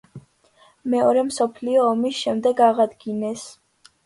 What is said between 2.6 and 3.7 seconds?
აღადგინეს.